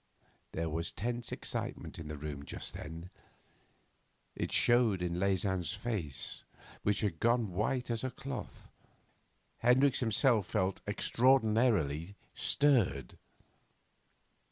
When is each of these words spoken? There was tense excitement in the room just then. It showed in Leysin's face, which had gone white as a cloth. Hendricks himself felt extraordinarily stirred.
There 0.53 0.67
was 0.67 0.91
tense 0.91 1.31
excitement 1.31 1.99
in 1.99 2.07
the 2.07 2.17
room 2.17 2.43
just 2.43 2.73
then. 2.73 3.11
It 4.35 4.51
showed 4.51 4.99
in 5.03 5.19
Leysin's 5.19 5.73
face, 5.73 6.43
which 6.81 7.01
had 7.01 7.19
gone 7.19 7.51
white 7.53 7.91
as 7.91 8.03
a 8.03 8.09
cloth. 8.09 8.67
Hendricks 9.59 9.99
himself 9.99 10.47
felt 10.47 10.81
extraordinarily 10.87 12.15
stirred. 12.33 13.19